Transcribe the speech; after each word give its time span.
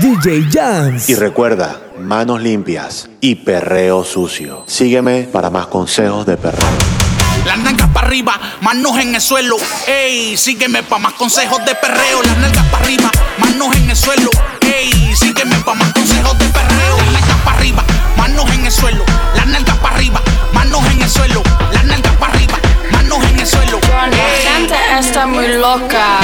DJ 0.00 0.46
Jans. 0.50 1.08
Y 1.08 1.16
recuerda, 1.16 1.80
manos 1.98 2.40
limpias 2.40 3.08
y 3.20 3.34
perreo 3.34 4.04
sucio. 4.04 4.62
Sígueme 4.66 5.24
para 5.24 5.50
más 5.50 5.66
consejos 5.66 6.24
de 6.24 6.36
perreo. 6.36 6.68
Las 7.44 7.58
nalgas 7.58 7.88
para 7.88 8.06
arriba, 8.06 8.38
manos 8.60 8.96
en 8.98 9.16
el 9.16 9.20
suelo. 9.20 9.56
Ey, 9.88 10.36
sígueme 10.36 10.84
para 10.84 11.02
más 11.02 11.14
consejos 11.14 11.64
de 11.64 11.74
perreo. 11.74 12.22
Las 12.22 12.38
nalgas 12.38 12.64
para 12.66 12.84
arriba, 12.84 13.10
manos 13.38 13.74
en 13.74 13.90
el 13.90 13.96
suelo. 13.96 14.30
Ey, 14.60 14.92
sígueme 15.16 15.56
para 15.64 15.78
más 15.78 15.92
consejos 15.92 16.38
de 16.38 16.44
perreo. 16.46 16.96
Las 16.98 17.12
nalgas 17.12 17.38
para 17.44 17.58
arriba, 17.58 17.84
manos 18.16 18.50
en 18.52 18.66
el 18.66 18.72
suelo. 18.72 19.04
Las 19.34 19.46
nalgas 19.48 19.76
para 19.78 19.96
arriba, 19.96 20.22
manos 20.52 20.86
en 20.92 21.02
el 21.02 21.08
suelo. 21.08 21.42
Las 21.72 21.84
nalgas 21.84 22.16
para 22.18 22.34
arriba, 22.34 22.58
manos 22.92 23.24
en 23.24 23.40
el 23.40 23.46
suelo. 23.46 23.80
La 23.82 24.52
gente 24.52 24.74
está 25.00 25.26
muy 25.26 25.48
loca. 25.48 26.20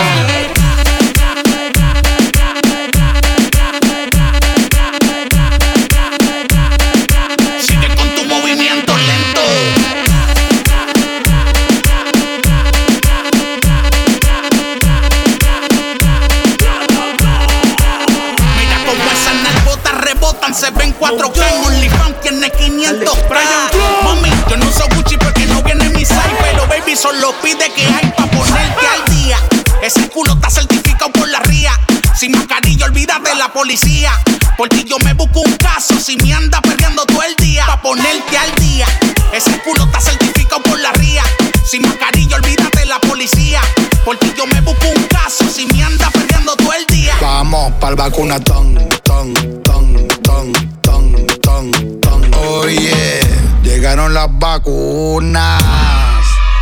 Policía. 33.65 34.11
Porque 34.59 34.85
yo 34.85 34.97
me 35.05 35.15
busco 35.15 35.41
un 35.41 35.57
caso 35.57 35.99
si 35.99 36.17
me 36.19 36.35
anda 36.35 36.61
perdiendo 36.61 37.03
todo 37.07 37.23
el 37.23 37.35
día. 37.37 37.65
Pa' 37.67 37.81
ponerte 37.81 38.37
al 38.37 38.55
día. 38.57 38.87
Ese 39.33 39.59
culo 39.63 39.85
está 39.85 40.01
certificado 40.03 40.63
por 40.63 40.79
la 40.79 40.93
RIA. 40.93 41.23
Sin 41.65 41.81
mascarilla, 41.81 42.37
olvídate 42.37 42.85
la 42.85 42.99
policía. 43.01 43.63
Porque 44.05 44.35
yo 44.37 44.47
me 44.47 44.61
busco 44.61 44.87
un 44.95 45.03
caso 45.05 45.49
si 45.49 45.65
me 45.67 45.83
anda 45.83 46.11
perdiendo 46.11 46.55
todo 46.57 46.75
el 46.75 46.85
día. 46.95 47.15
Vamos 47.23 47.73
pa'l 47.81 47.97
vacunatón, 47.97 48.75
ton, 49.03 49.33
ton, 49.63 50.09
ton, 50.23 50.53
ton, 50.83 51.27
ton, 51.41 52.01
ton. 52.01 52.35
Oye, 52.47 53.21
llegaron 53.63 54.13
las 54.13 54.29
vacunas. 54.31 55.63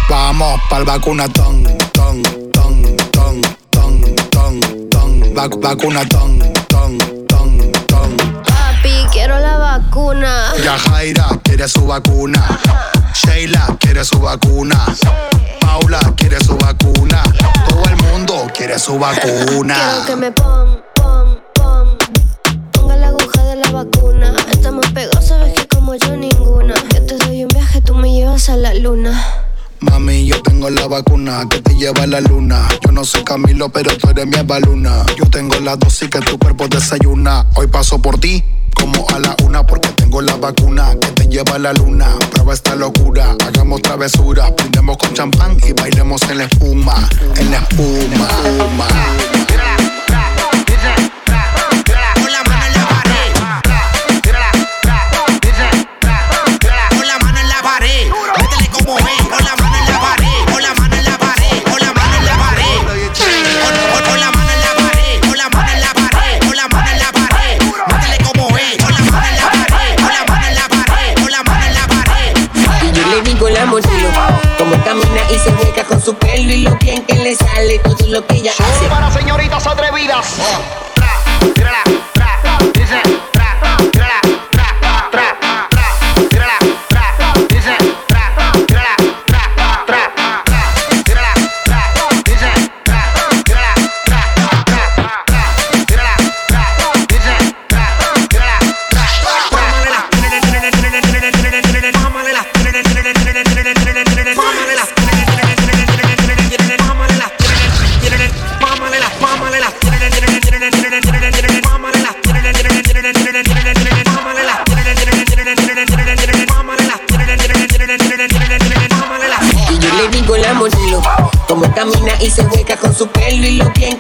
Vamos 0.09 0.61
pa'l 0.71 0.85
vacunatón, 0.85 1.65
ton, 1.93 2.23
ton, 2.53 2.97
ton, 3.11 3.43
ton, 3.73 4.01
ton, 4.31 4.61
ton. 4.89 5.35
Vac 5.35 5.59
vacunatón, 5.61 6.39
ton, 6.39 6.39
ton, 6.39 6.52
vacuna. 9.93 10.55
Ya 10.65 10.79
Jaira 10.79 11.29
quiere 11.43 11.69
su 11.69 11.87
vacuna. 11.87 12.43
Sheila 13.13 13.77
quiere 13.79 14.03
su 14.05 14.19
vacuna. 14.19 14.87
Paula 15.61 16.01
quiere 16.17 16.43
su 16.43 16.57
vacuna. 16.57 17.23
Todo 17.69 17.85
el 17.85 17.97
mundo 18.05 18.47
quiere 18.55 18.79
su 18.79 18.99
vacuna. 18.99 19.75
Quiero 19.75 20.07
que 20.07 20.17
me 20.17 20.33
pon, 20.33 20.83
pon, 20.95 21.41
pon. 21.55 21.99
Ponga 22.73 22.97
la 22.97 23.09
aguja 23.09 23.43
de 23.43 23.57
la 23.57 23.71
vacuna. 23.71 24.35
Estamos 24.51 24.87
pegados, 24.93 25.27
sabes 25.27 25.53
que 25.53 25.69
como 25.69 25.95
yo 25.95 26.17
ninguna. 26.17 26.75
Yo 26.95 27.05
te 27.05 27.17
doy 27.19 27.43
un 27.43 27.49
viaje, 27.49 27.83
tú 27.83 27.95
me 27.95 28.11
llevas 28.13 28.49
a 28.49 28.57
la 28.57 28.73
luna. 28.73 29.42
Mami, 29.83 30.27
yo 30.27 30.41
tengo 30.43 30.71
la 30.71 30.87
vacuna 30.87 31.47
que 31.49 31.61
te 31.61 31.75
lleva 31.75 32.05
a 32.05 32.07
la 32.07 32.21
luna. 32.21 32.69
Yo 32.85 32.93
no 32.93 33.05
soy 33.05 33.25
Camilo, 33.25 33.69
pero 33.69 33.97
tú 33.97 34.11
eres 34.11 34.27
mi 34.27 34.41
baluna. 34.45 35.05
Yo 35.17 35.25
tengo 35.27 35.57
la 35.61 35.77
dosis 35.77 36.09
que 36.09 36.21
tu 36.21 36.39
cuerpo 36.39 36.69
desayuna. 36.69 37.47
Hoy 37.57 37.67
paso 37.67 38.01
por 38.01 38.19
ti 38.19 38.45
como 38.75 39.07
a 39.11 39.19
la 39.19 39.37
una 39.45 39.67
porque 39.67 39.89
tengo 39.91 40.23
la 40.23 40.37
vacuna 40.37 40.95
que 41.01 41.09
te 41.09 41.27
lleva 41.27 41.57
a 41.57 41.59
la 41.59 41.73
luna. 41.73 42.17
Prueba 42.31 42.55
esta 42.55 42.75
locura, 42.77 43.37
hagamos 43.45 43.83
travesura, 43.83 44.51
brindemos 44.51 44.97
con 44.99 45.15
champán 45.15 45.57
y 45.67 45.73
bailemos 45.73 46.23
en 46.31 46.39
la 46.39 46.45
espuma, 46.45 47.09
en 47.37 47.51
la 47.51 47.59
espuma. 47.59 48.89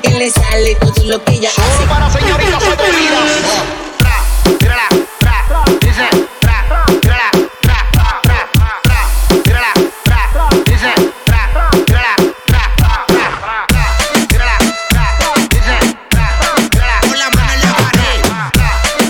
Que 0.01 0.11
le 0.11 0.31
sale 0.31 0.75
todo 0.77 1.05
lo 1.05 1.25
que 1.25 1.35
ella 1.35 1.51
hace 1.51 1.85
para 1.87 2.11
señoritas 2.11 2.63
atrevidas. 2.63 3.31
Tra, 3.99 4.25
tírala, 4.59 4.89
tra, 5.19 5.65
dice, 5.81 6.09
tra, 6.41 6.85
tírala, 7.01 7.31
tra, 7.61 7.91
tra, 7.93 8.23
tra, 8.23 8.51
tírala, 9.43 9.73
tra, 10.05 10.49
dice, 10.65 10.93
tra, 11.25 11.71
tírala, 11.85 12.17
tra, 12.47 12.63
tra, 12.77 13.25
tírala, 14.29 14.59
tra, 14.89 15.05
dice, 15.51 15.77
tra, 16.09 16.27
tírala, 16.71 17.01
Con 17.01 17.19
la 17.19 17.31
mano 17.31 17.53
en 17.53 17.61
la 17.61 17.73
pared. 17.77 18.21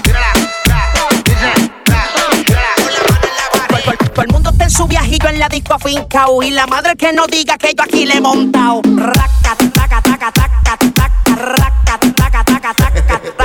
tírala, 0.03 0.33
tra, 0.65 0.81
dice, 1.25 1.53
tra, 1.85 2.01
tírala. 2.45 2.75
Con 2.77 2.93
la 2.93 3.01
mano 3.09 3.27
en 3.29 3.37
la 3.37 3.47
pared. 3.69 4.13
Todo 4.13 4.23
el 4.25 4.33
mundo 4.33 4.51
está 4.51 4.65
en 4.65 4.71
su 4.71 4.87
viajillo 4.87 5.29
en 5.29 5.39
la 5.39 5.49
disco 5.49 5.75
afincao 5.75 6.43
Y 6.43 6.51
la 6.51 6.67
madre 6.67 6.97
que 6.97 7.13
no 7.13 7.27
diga 7.27 7.57
que 7.59 7.73
yo 7.77 7.85
aquí 7.85 8.05
le 8.05 8.15
he 8.15 8.21
montado 8.21 8.83
taca, 9.57 10.01
taca, 10.01 10.33
taca, 10.33 10.77
taca, 10.93 11.35
raca, 11.37 11.99
taca, 11.99 12.45
taca, 12.45 12.45
taca, 12.45 12.75
taca, 12.75 13.19
raca, 13.19 13.42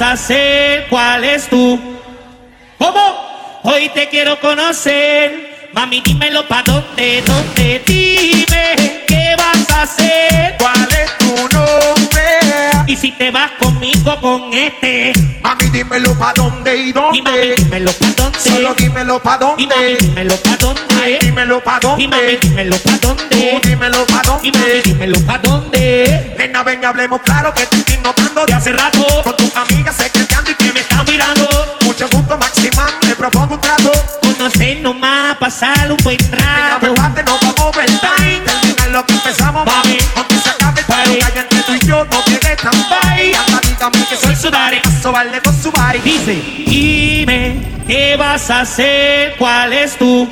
a 0.00 0.12
hacer? 0.12 0.86
¿Cuál 0.88 1.24
es 1.24 1.48
tu? 1.48 1.78
¿Cómo? 2.78 3.60
Hoy 3.64 3.88
te 3.88 4.08
quiero 4.08 4.38
conocer. 4.40 5.70
Mami, 5.72 6.00
dímelo 6.00 6.46
pa' 6.46 6.62
dónde, 6.62 7.22
dónde. 7.26 7.82
Dime, 7.86 9.04
¿qué 9.06 9.34
vas 9.36 9.70
a 9.70 9.82
hacer? 9.82 10.56
¿Cuál 10.58 10.87
si 13.00 13.12
te 13.12 13.30
vas 13.30 13.50
conmigo 13.60 14.20
con 14.20 14.52
este. 14.52 15.12
Mami, 15.42 15.66
dímelo 15.70 16.14
pa' 16.18 16.32
dónde 16.34 16.76
y 16.76 16.88
Y 16.90 16.92
mami, 16.92 17.12
dónde. 17.12 17.54
dímelo 17.56 17.92
pa' 17.92 18.06
dónde. 18.16 18.38
Solo 18.40 18.74
dímelo 18.74 19.22
pa' 19.22 19.38
Y 19.56 19.66
mami, 19.66 19.82
dónde. 19.82 19.96
dímelo 20.00 20.36
pa' 20.36 20.56
dónde. 20.58 21.18
Dímelo 21.20 21.60
pa' 21.62 21.78
Y 21.98 22.08
mami, 22.08 22.22
dónde. 22.22 22.38
dímelo 22.42 22.76
pa' 22.78 22.98
Tú 22.98 23.08
dónde. 23.08 23.60
dímelo 23.64 24.06
pa' 24.06 24.22
Y 24.42 24.50
mami, 24.50 24.64
dónde. 24.64 24.82
dímelo 24.84 25.20
pa' 25.26 25.38
dónde. 25.38 26.34
Nena, 26.38 26.62
ven, 26.64 26.84
hablemos 26.84 27.20
claro 27.22 27.52
que 27.54 27.66
te 27.66 27.76
estoy 27.76 27.98
notando 27.98 28.46
De 28.46 28.52
hace 28.54 28.72
rato 28.72 29.04
Con 29.24 29.36
tus 29.36 29.54
amigas 29.56 29.96
secretando 29.96 30.50
y 30.50 30.54
que 30.54 30.72
me 30.72 30.80
están 30.80 31.04
mirando. 31.06 31.48
Mucho 31.82 32.08
gusto, 32.10 32.36
Maximán, 32.38 32.90
te 33.00 33.14
propongo 33.14 33.54
un 33.54 33.60
trato. 33.60 33.92
Conocer 34.22 34.80
nomás, 34.80 35.36
pasar 35.38 35.90
un 35.90 35.96
buen 35.98 36.18
rato. 36.32 36.87
Hasta 43.88 43.98
dígame 43.98 44.08
que 44.10 44.16
soy 44.16 44.36
su 44.36 44.50
daddy. 44.50 44.80
Sobarle 45.02 45.40
con 45.40 45.62
su 45.62 45.70
body. 45.70 45.98
Dice, 46.00 46.34
dime, 46.66 47.84
¿qué 47.86 48.16
vas 48.16 48.50
a 48.50 48.60
hacer? 48.60 49.34
¿Cuál 49.38 49.72
es 49.72 49.96
tu? 49.96 50.28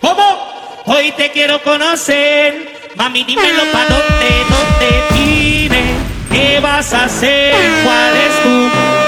¿Cómo? 0.00 0.82
Hoy 0.84 1.12
te 1.16 1.32
quiero 1.32 1.60
conocer. 1.62 2.92
Mami, 2.94 3.24
dímelo 3.24 3.64
pa' 3.72 3.86
dónde, 3.86 4.44
dónde. 4.48 5.02
Dime, 5.12 5.82
¿qué 6.30 6.60
vas 6.60 6.92
a 6.92 7.04
hacer? 7.04 7.54
¿Cuál 7.84 8.16
es 8.16 8.42
tu? 8.42 9.01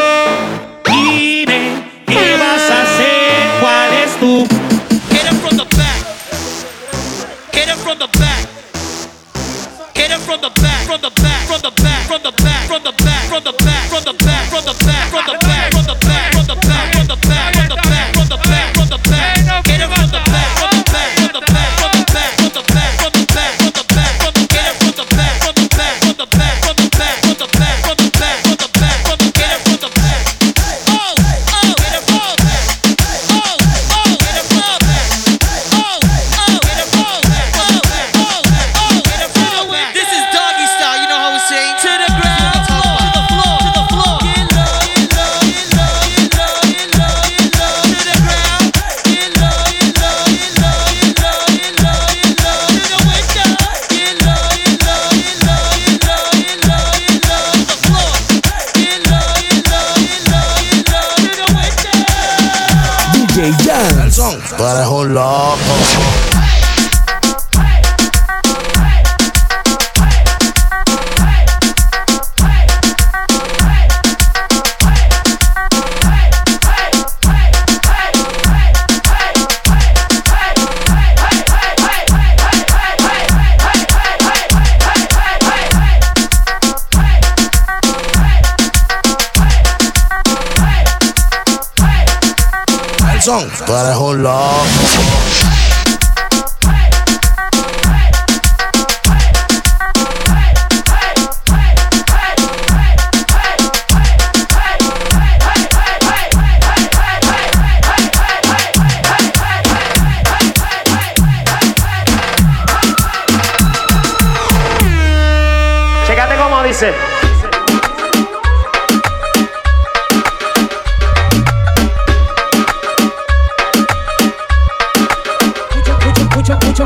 Dice. 116.84 117.14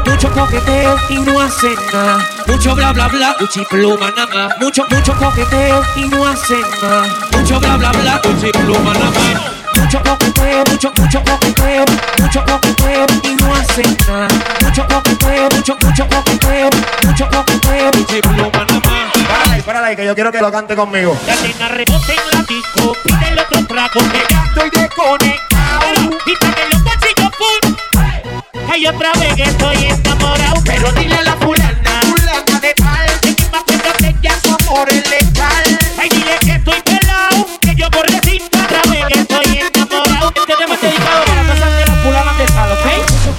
Mucho, 0.04 0.32
coqueteo 0.32 0.96
y 1.10 1.18
no 1.18 1.40
hacen 1.40 1.74
nada. 1.92 2.18
Mucho 2.46 2.74
bla 2.74 2.92
bla 2.92 3.08
bla, 3.08 3.36
Gucci 3.40 3.64
pluma 3.64 4.10
nada 4.10 4.26
más. 4.26 4.58
Mucho, 4.60 4.84
mucho 4.90 5.16
coqueteo 5.16 5.82
y 5.96 6.08
no 6.08 6.26
hacen 6.26 6.62
nada. 6.82 7.06
Mucho 7.32 7.58
bla 7.58 7.76
bla 7.76 7.90
bla, 7.92 8.20
Gucci 8.22 8.50
pluma 8.52 8.92
nada 8.94 9.10
más. 9.10 9.42
Mucho 9.76 10.02
coqueteo, 10.02 10.64
mucho, 10.70 10.92
mucho 10.96 11.22
coqueteo, 11.24 11.84
mucho 12.20 12.44
coqueteo 12.44 13.06
y 13.22 13.34
no 13.36 13.54
hacen 13.54 13.96
nada. 14.06 14.28
Mucho 14.62 14.86
coqueteo, 14.86 15.48
mucho, 15.50 15.76
mucho 15.82 16.08
coqueteo, 16.08 16.70
mucho 17.04 17.28
coqueteo, 17.28 17.90
Gucci 17.92 18.20
pluma 18.20 18.64
nada 18.64 18.80
más. 18.84 18.97
Ahí, 19.68 19.94
que 19.94 20.04
yo 20.04 20.14
quiero 20.14 20.32
que 20.32 20.40
lo 20.40 20.50
cante 20.50 20.74
conmigo. 20.74 21.14
La 21.26 21.36
nena 21.36 21.68
rebota 21.68 22.12
en 22.12 22.18
la 22.32 22.42
disco, 22.42 22.96
pide 23.04 23.28
el 23.28 23.38
otro 23.38 23.66
trago 23.66 24.00
que 24.10 24.22
ya 24.28 24.44
estoy 24.44 24.70
desconectado. 24.70 26.18
Y 26.26 26.34
saque 26.36 26.62
los 26.72 26.84
bolsillos 26.84 27.30
full. 27.36 28.70
Hay 28.72 28.86
otra 28.86 29.12
vez 29.20 29.34
que 29.34 29.42
estoy 29.42 29.84
enamorado, 29.84 30.62
pero 30.64 30.90
dile 30.92 31.14
a 31.16 31.22
la 31.22 31.36
fulana, 31.36 32.00
fulana 32.02 32.60
de 32.60 32.74
tal, 32.74 33.20
que 33.20 33.28
mi 33.28 33.48
más 33.50 33.62
que 33.98 34.16
ya 34.22 34.40
su 34.40 34.48
amor 34.48 34.88
es 34.88 35.10
letal. 35.10 35.78
Ay, 35.98 36.08
dile 36.08 36.38
que 36.40 36.52
estoy 36.52 36.82
pelado, 36.82 37.46
que 37.60 37.74
yo 37.74 37.90
por 37.90 38.08
cinta 38.08 38.64
otra 38.64 38.90
vez 38.90 39.04
que 39.06 39.18
estoy 39.20 39.58
enamorado. 39.58 40.32
Este 40.34 40.56
tema 40.56 40.74
es 40.74 40.80
dedicado 40.80 41.24
para 41.24 41.42
todas 41.42 41.78
de 41.78 41.86
las 41.86 41.98
fulanas 42.02 42.38
de 42.38 42.46
tal, 42.46 42.72
¿ok? 42.72 42.86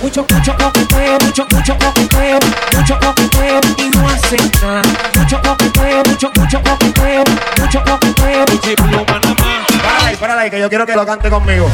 Mucho, 0.01 0.24
mucho, 0.24 0.36
mucho 0.36 0.55
coqueteo, 0.57 1.17
mucho, 1.19 1.48
mucho 1.51 1.77
coqueteo, 1.77 2.39
mucho 2.77 3.00
coqueteo 3.00 3.62
y 3.77 3.89
no 3.89 4.07
hacen 4.07 4.51
Ahí, 10.39 10.50
que 10.50 10.58
yo 10.58 10.69
quiero 10.69 10.86
que 10.86 10.96
lo 10.96 11.05
cante 11.05 11.29
conmigo. 11.29 11.69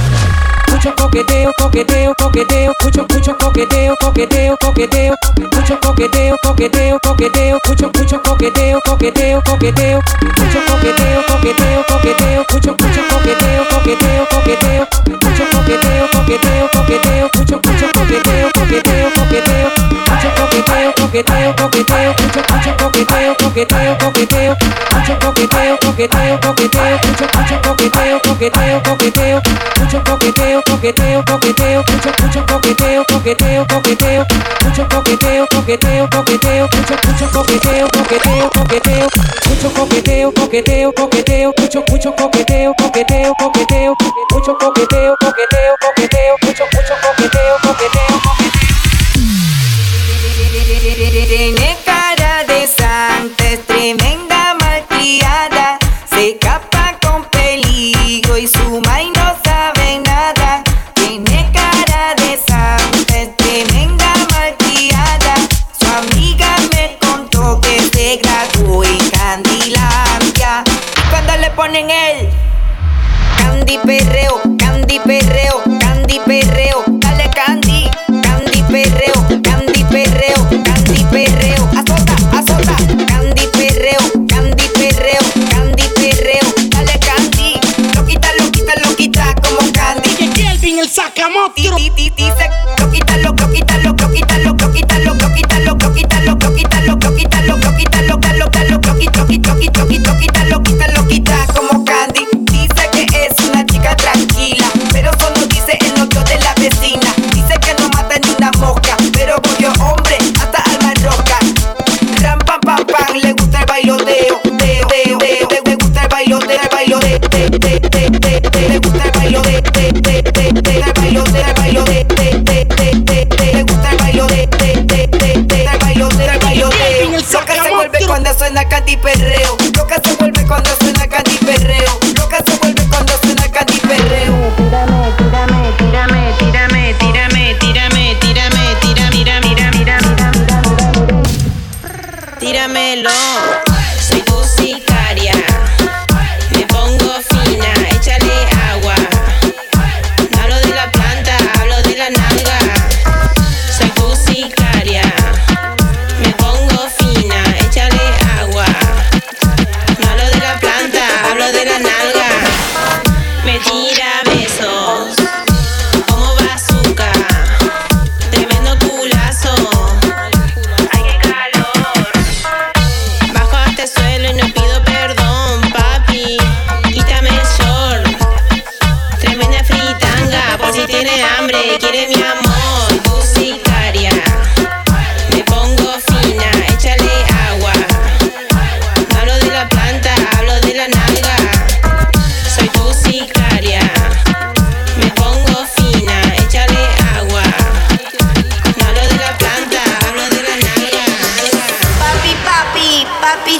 Mucho 0.86 0.98
coqueteo, 0.98 1.51
coqueteo, 1.58 2.13
coqueteo, 2.13 2.72
mucho, 2.84 3.08
mucho 3.12 3.36
coqueteo, 3.39 3.96
coqueteo, 4.00 4.56
coqueteo, 4.62 5.15
mucho 5.51 5.80
coqueteo, 5.80 6.38
coqueteo, 6.44 7.00
coqueteo, 7.00 7.58
mucho, 7.68 7.92
mucho 7.98 8.22
coqueteo, 8.22 8.80
coqueteo, 8.86 9.42
coqueteo, 9.42 10.00
mucho 10.38 10.60
coqueteo, 10.68 11.24
coqueteo, 11.25 11.84
coqueteo, 11.88 12.46
mucho, 12.51 12.75
mucho 12.77 13.01
coqueteo, 13.10 13.65
coqueteo, 13.68 14.27
coqueteo, 14.30 14.88
mucho 15.24 15.46
coqueteo, 15.50 16.08
coqueteo, 16.12 16.70
coqueteo, 16.70 17.30
mucho, 17.34 17.60
mucho 17.65 17.88
coqueteo, 17.92 18.51
coqueteo, 18.54 19.10
coqueteo, 19.15 19.72
mucho 20.06 20.30
coqueteo, 20.38 20.94
coqueteo, 20.94 21.56
coqueteo, 21.56 22.13
mucho, 22.22 22.44
mucho 22.48 22.77
coqueteo, 22.77 23.36
coqueteo, 23.42 23.98
coqueteo, 23.98 24.56
mucho 24.94 25.18
coqueteo, 25.20 25.77
coqueteo, 25.82 26.39
coqueteo, 26.39 27.00
mucho, 27.08 27.25
mucho 27.34 27.62
coqueteo, 27.63 28.20
coqueteo, 28.22 28.84
coqueteo, 28.84 29.42
mucho 29.80 30.04
coqueteo, 30.04 30.62
coqueteo, 30.75 31.24
coqueteo, 31.25 31.84
mucho, 31.89 32.12
mucho 32.22 32.46
coqueteo, 32.46 33.05
coqueteo, 33.05 33.65
coqueteo, 33.67 34.25
mucho 34.62 34.88
coqueteo, 34.89 35.48
coqueteo, 35.48 36.10
coqueteo, 36.10 36.67
mucho, 36.67 36.96
mucho 37.08 37.32
coqueteo, 37.32 37.88
coqueteo, 37.94 38.50
coqueteo, 38.50 39.08
mucho 39.48 39.70
coqueteo, 39.74 40.34
coqueteo, 40.34 40.94
coqueteo, 40.94 41.53
mucho, 41.58 41.84
mucho 41.89 42.12
coqueteo, 42.13 42.74
coqueteo, 42.75 43.34
coqueteo, 43.39 43.96
mucho 44.34 44.58
coqueteo, 44.58 45.15
coqueteo, 45.22 45.75
coqueteo, 45.79 46.36
mucho, 46.44 46.65
mucho 46.74 46.94
coqueteo, 47.01 47.58
coqueteo, 47.62 48.22
Tiene 51.29 51.77
cara 51.86 52.44
de 52.44 52.67
santa, 52.67 53.46
es 53.48 53.65
tremenda 53.65 54.55
malcriada. 54.60 55.55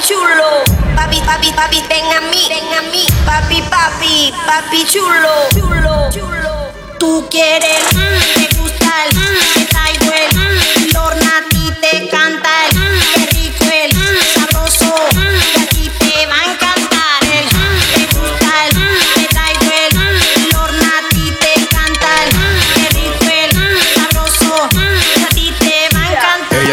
chulo. 0.06 0.62
Papi, 0.94 1.20
papi, 1.26 1.52
papi, 1.52 1.82
ven 1.88 2.06
a 2.12 2.20
mí, 2.30 2.46
ven 2.48 2.72
a 2.78 2.82
mí. 2.92 3.04
Papi, 3.24 3.62
papi, 3.62 4.32
papi 4.46 4.84
chulo, 4.86 5.48
chulo, 5.52 6.08
chulo. 6.10 6.72
Tú 6.98 7.26
quieres, 7.28 7.82
mm, 7.92 8.18
te 8.34 8.56
gusta 8.58 8.90
el, 9.04 9.16
mm, 9.16 9.38
te 9.54 9.64
traigo 9.66 10.12
el, 10.12 10.28
mm, 10.36 10.92
torna 10.92 11.38
a 11.38 11.48
ti 11.48 11.72
te 11.80 12.08
canta 12.08 12.50
el, 12.70 12.78
mm, 12.78 13.00
qué 13.14 13.26
rico 13.32 13.64
el, 13.64 13.94
mm, 13.94 14.18
sabroso. 14.34 15.45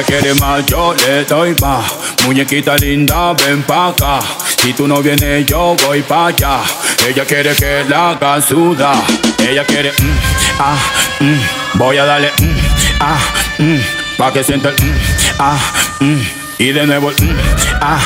quiere 0.03 0.33
más, 0.35 0.65
yo 0.65 0.93
le 0.93 1.23
doy 1.25 1.55
más. 1.61 1.85
Muñequita 2.25 2.75
linda, 2.77 3.33
ven 3.33 3.63
pa' 3.63 3.89
acá. 3.89 4.19
Si 4.61 4.73
tú 4.73 4.87
no 4.87 5.01
vienes, 5.01 5.45
yo 5.45 5.75
voy 5.85 6.01
pa' 6.01 6.27
allá. 6.27 6.61
Ella 7.07 7.25
quiere 7.25 7.55
que 7.55 7.83
la 7.89 8.11
haga 8.11 8.41
suda. 8.41 8.93
Ella 9.39 9.63
quiere, 9.65 9.91
mm, 9.91 10.17
ah, 10.59 10.77
mm. 11.19 11.77
Voy 11.77 11.97
a 11.97 12.05
darle, 12.05 12.31
mm, 12.39 12.57
ah, 12.99 13.19
mm. 13.59 13.79
Pa' 14.17 14.31
que 14.31 14.43
sienta 14.43 14.69
el, 14.69 14.75
mm, 14.75 14.97
ah, 15.39 15.59
mm. 15.99 16.21
Y 16.59 16.71
de 16.71 16.85
nuevo 16.85 17.09
el, 17.09 17.37
ah, 17.81 17.99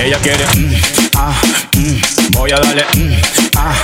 Ella 0.00 0.18
quiere, 0.18 0.44
ah, 1.16 1.32
Voy 2.30 2.52
a 2.52 2.56
darle, 2.60 2.84
ah, 3.56 3.74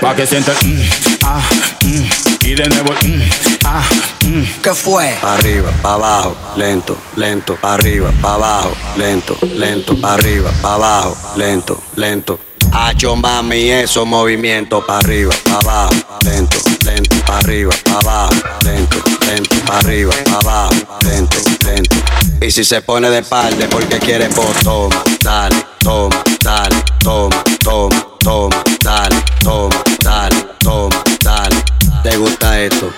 Pa' 0.00 0.14
que 0.14 0.26
sienta 0.26 0.52
mm, 0.52 0.80
ah, 1.24 1.42
mm, 1.82 2.46
y 2.46 2.54
de 2.54 2.68
nuevo 2.68 2.92
mm, 2.92 3.22
ah, 3.64 3.82
mm. 4.24 4.42
¿Qué 4.62 4.74
fue? 4.74 5.14
Arriba, 5.22 5.70
pa' 5.82 5.94
abajo, 5.94 6.36
lento, 6.56 6.96
lento, 7.16 7.58
arriba, 7.62 8.12
pa' 8.20 8.34
abajo, 8.34 8.72
lento, 8.96 9.36
lento, 9.56 9.96
arriba, 10.02 10.50
pa' 10.62 10.74
abajo, 10.74 11.16
lento, 11.36 11.82
lento. 11.96 12.38
Hacho 12.72 13.16
mami, 13.16 13.70
eso 13.70 14.04
movimiento. 14.04 14.84
Pa' 14.84 14.98
arriba, 14.98 15.34
pa' 15.44 15.58
abajo, 15.58 15.94
lento, 16.24 16.58
lento, 16.84 17.16
pa' 17.26 17.38
arriba, 17.38 17.74
pa' 17.84 17.98
abajo, 18.00 18.34
lento, 18.64 19.02
lento, 19.26 19.56
pa' 19.66 19.78
arriba, 19.78 20.14
pa' 20.24 20.38
abajo, 20.38 20.74
lento, 21.04 21.36
lento. 21.64 21.96
Y 22.40 22.50
si 22.50 22.64
se 22.64 22.80
pone 22.82 23.10
de 23.10 23.22
parte 23.22 23.66
porque 23.68 23.98
quiere 23.98 24.28
por 24.28 24.54
toma, 24.62 25.02
dale, 25.22 25.56
toma, 25.78 26.22
dale, 26.42 26.76
toma, 27.02 27.42
toma 27.62 28.15
toma, 28.26 28.60
dale, 28.82 29.22
toma, 29.44 29.82
dale, 30.02 30.36
toma, 30.58 31.00
dale. 31.22 31.62
¿Te 32.02 32.16
gusta 32.16 32.58
esto? 32.58 32.90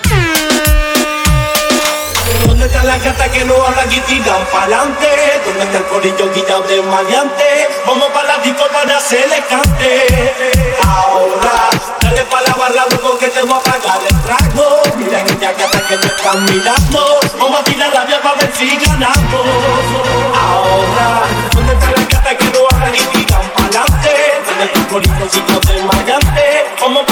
¿Dónde 2.47 2.65
está 2.65 2.83
la 2.83 2.97
gata 2.97 3.29
que 3.29 3.45
no 3.45 3.53
habla 3.53 3.85
y 3.91 3.99
tiran 3.99 4.43
pa'lante? 4.51 5.07
¿Dónde 5.45 5.63
está 5.65 5.77
el 5.77 5.85
corillo 5.85 6.33
guillado 6.33 6.63
de 6.63 6.81
maleante? 6.81 7.69
Vamos 7.85 8.09
pa' 8.09 8.23
la 8.23 8.39
discoteca 8.39 8.95
a 8.95 8.97
hacerle 8.97 9.43
cante. 9.47 10.73
Ahora, 10.83 11.69
dale 12.01 12.23
pa' 12.23 12.41
la 12.41 12.53
barra, 12.55 12.85
luego 12.89 13.19
que 13.19 13.27
te 13.27 13.43
voy 13.43 13.53
a 13.53 13.59
pagar 13.59 14.01
el 14.09 14.21
trago. 14.23 14.81
Mira 14.97 15.19
aquella 15.19 15.51
gata 15.53 15.79
que 15.87 15.97
me 15.97 16.05
están 16.07 16.43
mirando. 16.45 17.19
Vamos 17.39 17.59
a 17.59 17.63
tirar 17.65 17.93
la 17.93 18.05
vía 18.05 18.19
pa' 18.19 18.33
ver 18.33 18.51
si 18.57 18.75
ganamos. 18.77 19.45
Ahora, 20.33 21.21
¿dónde 21.53 21.73
está 21.73 21.91
la 21.91 21.98
tu 24.73 24.87
corito 24.87 25.29
si 25.29 25.39
yo 25.39 25.59
te. 25.61 25.79
Como 26.79 27.05